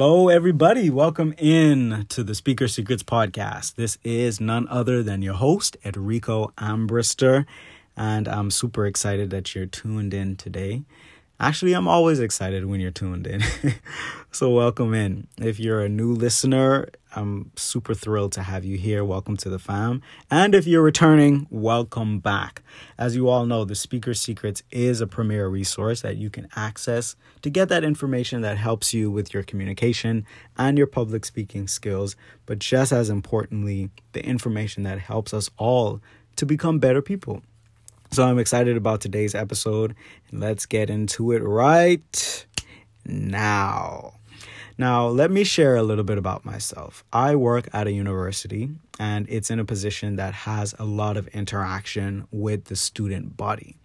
[0.00, 0.88] Hello, everybody.
[0.88, 3.74] Welcome in to the Speaker Secrets podcast.
[3.74, 7.44] This is none other than your host, Enrico Ambrister,
[7.98, 10.84] and I'm super excited that you're tuned in today.
[11.38, 13.42] Actually, I'm always excited when you're tuned in.
[14.32, 15.26] so, welcome in.
[15.38, 19.04] If you're a new listener, I'm super thrilled to have you here.
[19.04, 20.02] Welcome to the fam.
[20.30, 22.62] And if you're returning, welcome back.
[22.96, 27.16] As you all know, the Speaker Secrets is a premier resource that you can access
[27.42, 30.24] to get that information that helps you with your communication
[30.56, 32.14] and your public speaking skills.
[32.46, 36.00] But just as importantly, the information that helps us all
[36.36, 37.42] to become better people.
[38.12, 39.96] So I'm excited about today's episode.
[40.30, 42.46] Let's get into it right
[43.04, 44.14] now.
[44.80, 47.04] Now, let me share a little bit about myself.
[47.12, 51.28] I work at a university and it's in a position that has a lot of
[51.28, 53.76] interaction with the student body.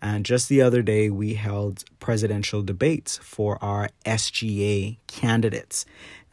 [0.00, 5.84] And just the other day, we held presidential debates for our SGA candidates.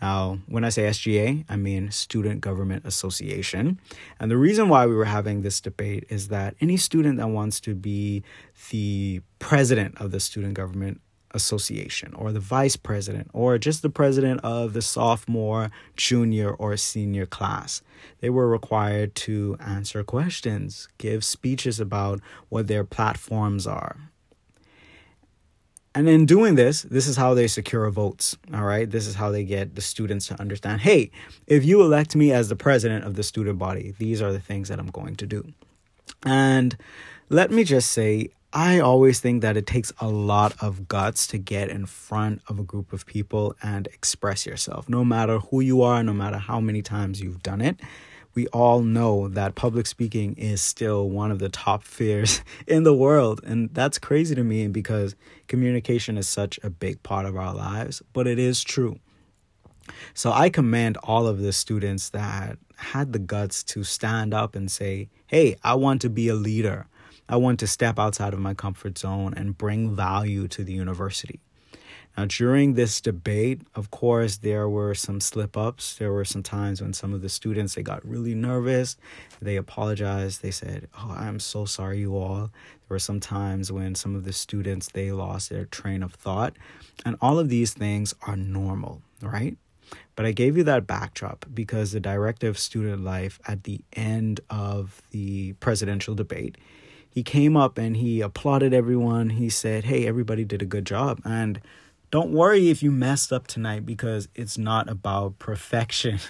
[0.01, 3.77] Now, when I say SGA, I mean Student Government Association.
[4.21, 7.59] And the reason why we were having this debate is that any student that wants
[7.59, 8.23] to be
[8.69, 11.01] the president of the Student Government
[11.37, 17.25] Association or the vice president or just the president of the sophomore, junior, or senior
[17.25, 17.81] class.
[18.19, 24.11] They were required to answer questions, give speeches about what their platforms are,
[25.97, 28.37] and in doing this, this is how they secure votes.
[28.53, 28.87] All right.
[28.87, 31.09] This is how they get the students to understand hey,
[31.47, 34.69] if you elect me as the president of the student body, these are the things
[34.69, 35.43] that I'm going to do.
[36.21, 36.77] And
[37.29, 41.37] let me just say, I always think that it takes a lot of guts to
[41.37, 45.83] get in front of a group of people and express yourself, no matter who you
[45.83, 47.79] are, no matter how many times you've done it
[48.37, 52.93] we all know that public speaking is still one of the top fears in the
[52.93, 53.41] world.
[53.43, 55.15] And that's crazy to me because
[55.47, 58.99] communication is such a big part of our lives, but it is true.
[60.13, 64.69] So I commend all of the students that had the guts to stand up and
[64.69, 66.85] say, hey, I want to be a leader.
[67.29, 71.41] I want to step outside of my comfort zone and bring value to the university.
[72.17, 75.97] Now, during this debate, of course, there were some slip ups.
[75.97, 78.97] There were some times when some of the students they got really nervous.
[79.39, 80.41] They apologized.
[80.41, 84.23] They said, "Oh, I'm so sorry, you all." There were some times when some of
[84.23, 86.57] the students they lost their train of thought,
[87.05, 89.55] and all of these things are normal, right?
[90.15, 94.39] But I gave you that backdrop because the director of student life at the end
[94.49, 96.57] of the presidential debate,
[97.09, 99.31] he came up and he applauded everyone.
[99.31, 101.61] He said, "Hey, everybody did a good job," and
[102.11, 106.19] don't worry if you messed up tonight because it's not about perfection.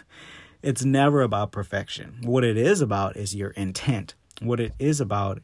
[0.63, 2.17] It's never about perfection.
[2.23, 4.15] What it is about is your intent.
[4.41, 5.43] What it is about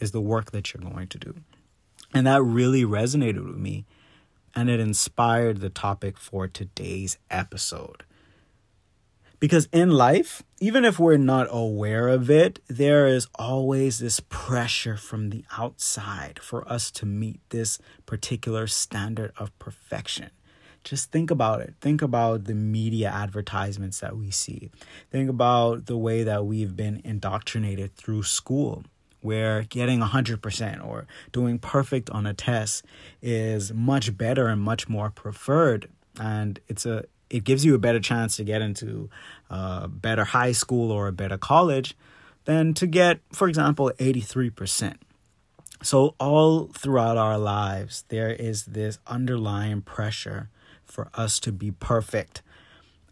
[0.00, 1.34] is the work that you're going to do.
[2.14, 3.84] And that really resonated with me
[4.54, 8.04] and it inspired the topic for today's episode.
[9.44, 14.96] Because in life, even if we're not aware of it, there is always this pressure
[14.96, 20.30] from the outside for us to meet this particular standard of perfection.
[20.82, 21.74] Just think about it.
[21.82, 24.70] Think about the media advertisements that we see.
[25.10, 28.84] Think about the way that we've been indoctrinated through school,
[29.20, 32.82] where getting 100% or doing perfect on a test
[33.20, 35.90] is much better and much more preferred.
[36.18, 39.10] And it's a it gives you a better chance to get into
[39.50, 41.96] a better high school or a better college
[42.44, 44.94] than to get, for example, 83%.
[45.82, 50.48] So, all throughout our lives, there is this underlying pressure
[50.84, 52.40] for us to be perfect.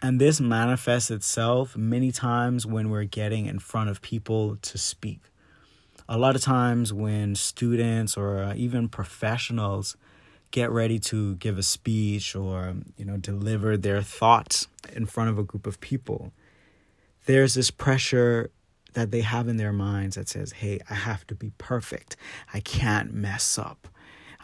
[0.00, 5.20] And this manifests itself many times when we're getting in front of people to speak.
[6.08, 9.96] A lot of times, when students or even professionals
[10.52, 15.38] get ready to give a speech or you know deliver their thoughts in front of
[15.38, 16.32] a group of people.
[17.26, 18.50] There's this pressure
[18.92, 22.14] that they have in their minds that says hey i have to be perfect.
[22.54, 23.88] I can't mess up.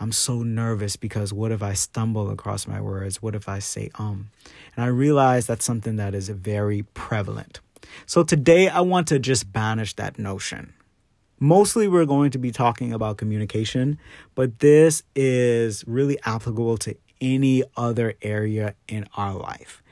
[0.00, 3.22] I'm so nervous because what if i stumble across my words?
[3.22, 4.31] What if i say um?
[4.75, 7.61] And i realize that's something that is very prevalent.
[8.06, 10.72] So today i want to just banish that notion
[11.40, 13.99] Mostly, we're going to be talking about communication,
[14.35, 19.82] but this is really applicable to any other area in our life.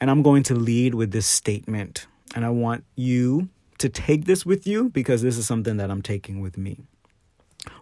[0.00, 3.48] And I'm going to lead with this statement, and I want you
[3.78, 6.78] to take this with you because this is something that I'm taking with me.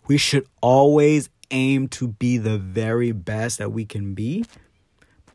[0.07, 4.45] We should always aim to be the very best that we can be,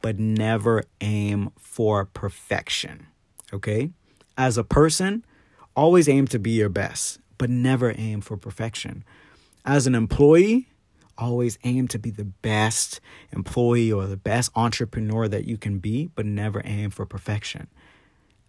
[0.02, 3.08] but never aim for perfection.
[3.54, 3.92] Okay?
[4.38, 5.26] As a person,
[5.80, 9.04] always aim to be your best, but never aim for perfection.
[9.66, 10.70] As an employee,
[11.20, 13.02] Always aim to be the best
[13.34, 17.68] employee or the best entrepreneur that you can be, but never aim for perfection.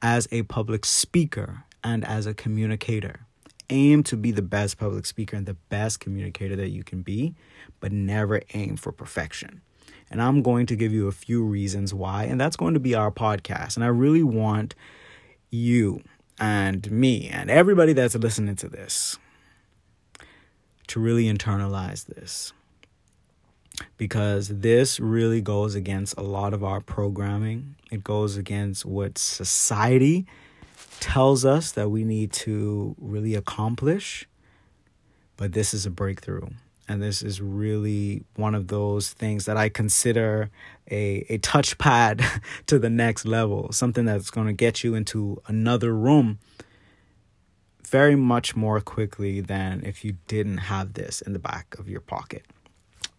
[0.01, 3.27] As a public speaker and as a communicator,
[3.71, 7.35] aim to be the best public speaker and the best communicator that you can be,
[7.81, 9.63] but never aim for perfection.
[10.09, 12.95] And I'm going to give you a few reasons why, and that's going to be
[12.95, 13.75] our podcast.
[13.75, 14.77] And I really want
[15.51, 16.03] you
[16.41, 19.19] and me and everybody that's listening to this
[20.87, 22.53] to really internalize this
[23.97, 27.77] because this really goes against a lot of our programming.
[27.91, 30.27] It goes against what society
[30.99, 34.27] tells us that we need to really accomplish.
[35.37, 36.49] But this is a breakthrough.
[36.91, 40.51] And this is really one of those things that I consider
[40.91, 42.25] a, a touchpad
[42.67, 46.41] to the next level, something that's going to get you into another room
[47.87, 52.01] very much more quickly than if you didn't have this in the back of your
[52.01, 52.45] pocket.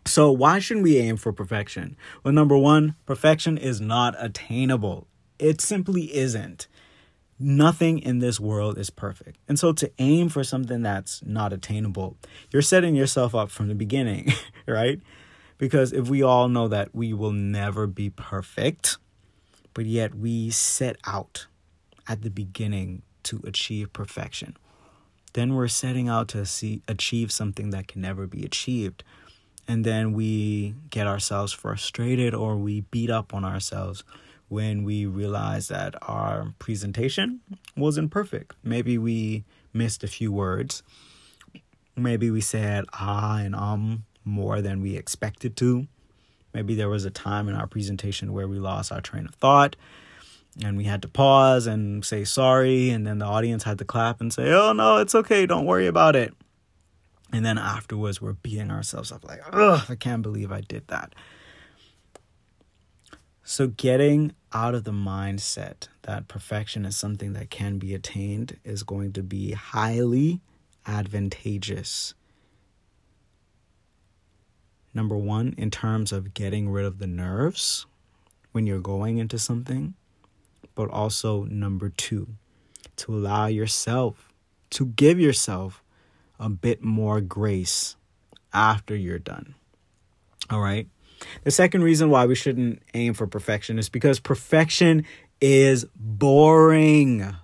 [0.05, 1.95] So, why shouldn't we aim for perfection?
[2.25, 5.07] Well, number one, perfection is not attainable.
[5.39, 6.67] It simply isn't.
[7.41, 9.37] Nothing in this world is perfect.
[9.47, 12.17] And so, to aim for something that's not attainable,
[12.51, 14.31] you're setting yourself up from the beginning,
[14.67, 14.99] right?
[15.57, 18.97] Because if we all know that we will never be perfect,
[19.73, 21.47] but yet we set out
[22.07, 24.57] at the beginning to achieve perfection,
[25.33, 29.03] then we're setting out to see, achieve something that can never be achieved
[29.67, 34.03] and then we get ourselves frustrated or we beat up on ourselves
[34.51, 37.39] when we realize that our presentation
[37.77, 38.53] wasn't perfect.
[38.65, 40.83] Maybe we missed a few words.
[41.95, 45.87] Maybe we said ah and um more than we expected to.
[46.53, 49.77] Maybe there was a time in our presentation where we lost our train of thought
[50.61, 54.19] and we had to pause and say sorry and then the audience had to clap
[54.19, 56.33] and say, "Oh no, it's okay, don't worry about it."
[57.31, 61.15] And then afterwards, we're beating ourselves up like, ugh, I can't believe I did that.
[63.43, 68.83] So, getting out of the mindset that perfection is something that can be attained is
[68.83, 70.41] going to be highly
[70.85, 72.13] advantageous.
[74.93, 77.85] Number one, in terms of getting rid of the nerves
[78.51, 79.95] when you're going into something,
[80.75, 82.27] but also number two,
[82.97, 84.31] to allow yourself,
[84.71, 85.83] to give yourself
[86.39, 87.95] a bit more grace
[88.53, 89.55] after you're done.
[90.49, 90.87] All right.
[91.43, 95.05] The second reason why we shouldn't aim for perfection is because perfection
[95.39, 97.35] is boring.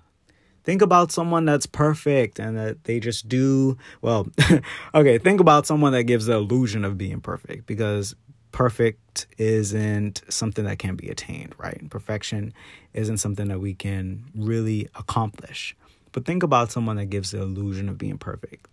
[0.64, 4.28] Think about someone that's perfect and that they just do well.
[4.94, 8.14] okay, think about someone that gives the illusion of being perfect because
[8.52, 11.88] perfect isn't something that can be attained, right?
[11.90, 12.52] Perfection
[12.92, 15.74] isn't something that we can really accomplish.
[16.12, 18.68] But think about someone that gives the illusion of being perfect.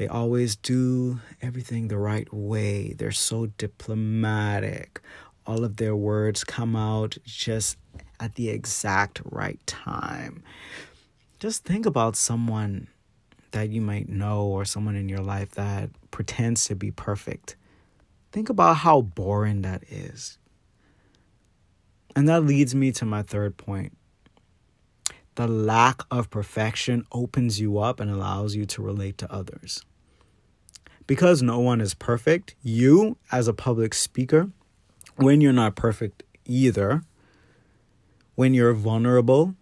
[0.00, 2.94] They always do everything the right way.
[2.94, 4.98] They're so diplomatic.
[5.46, 7.76] All of their words come out just
[8.18, 10.42] at the exact right time.
[11.38, 12.88] Just think about someone
[13.50, 17.56] that you might know or someone in your life that pretends to be perfect.
[18.32, 20.38] Think about how boring that is.
[22.16, 23.94] And that leads me to my third point
[25.34, 29.84] the lack of perfection opens you up and allows you to relate to others.
[31.10, 34.48] Because no one is perfect, you, as a public speaker,
[35.16, 37.02] when you're not perfect either,
[38.36, 39.56] when you're vulnerable,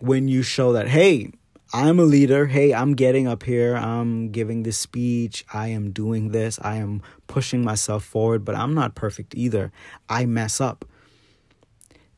[0.00, 1.30] when you show that, hey,
[1.72, 2.46] I'm a leader.
[2.46, 3.76] Hey, I'm getting up here.
[3.76, 5.44] I'm giving this speech.
[5.54, 6.58] I am doing this.
[6.60, 9.70] I am pushing myself forward, but I'm not perfect either.
[10.08, 10.84] I mess up.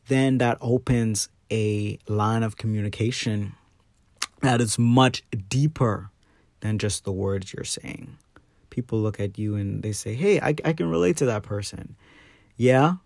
[0.08, 3.52] Then that opens a line of communication
[4.40, 6.08] that is much deeper
[6.60, 8.16] than just the words you're saying.
[8.76, 11.96] People look at you and they say, Hey, I, I can relate to that person.
[12.58, 12.96] Yeah,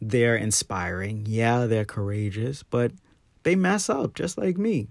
[0.00, 1.26] they're inspiring.
[1.28, 2.92] Yeah, they're courageous, but
[3.42, 4.88] they mess up just like me.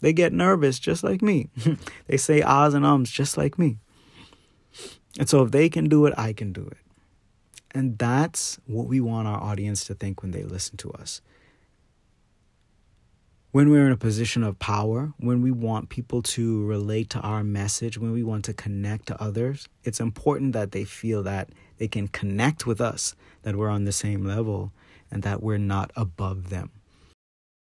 [0.00, 1.50] They get nervous just like me.
[2.06, 3.78] they say ahs and ums just like me.
[5.18, 6.78] And so if they can do it, I can do it.
[7.72, 11.22] And that's what we want our audience to think when they listen to us
[13.52, 17.44] when we're in a position of power, when we want people to relate to our
[17.44, 21.86] message, when we want to connect to others, it's important that they feel that they
[21.86, 24.72] can connect with us, that we're on the same level,
[25.10, 26.70] and that we're not above them.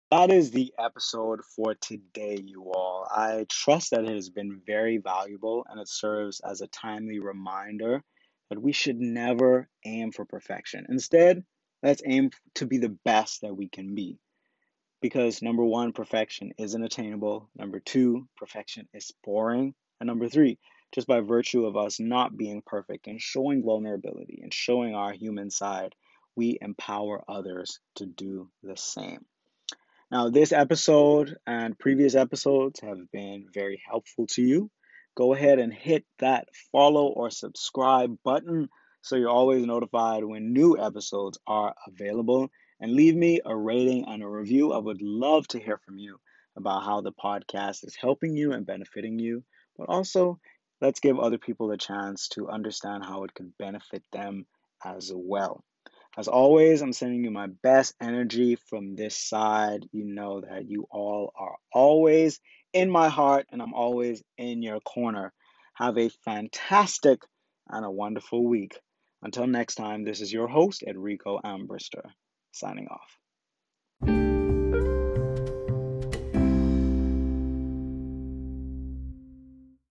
[0.09, 3.05] That is the episode for today, you all.
[3.11, 8.01] I trust that it has been very valuable and it serves as a timely reminder
[8.49, 10.85] that we should never aim for perfection.
[10.87, 11.43] Instead,
[11.81, 14.19] let's aim to be the best that we can be
[15.03, 17.49] because number one, perfection isn't attainable.
[17.57, 19.75] Number two, perfection is boring.
[19.99, 20.57] And number three,
[20.95, 25.51] just by virtue of us not being perfect and showing vulnerability and showing our human
[25.51, 25.93] side,
[26.37, 29.25] we empower others to do the same.
[30.09, 34.71] Now, this episode and previous episodes have been very helpful to you.
[35.17, 38.69] Go ahead and hit that follow or subscribe button
[39.01, 42.49] so you're always notified when new episodes are available.
[42.83, 44.73] And leave me a rating and a review.
[44.73, 46.19] I would love to hear from you
[46.57, 49.45] about how the podcast is helping you and benefiting you,
[49.77, 50.37] but also
[50.81, 54.45] let's give other people a chance to understand how it can benefit them
[54.83, 55.63] as well.
[56.17, 59.87] As always, I'm sending you my best energy from this side.
[59.93, 62.41] You know that you all are always
[62.73, 65.31] in my heart and I'm always in your corner.
[65.75, 67.21] Have a fantastic
[67.69, 68.77] and a wonderful week.
[69.21, 72.11] Until next time, this is your host, Enrico Ambrister,
[72.53, 73.22] signing off.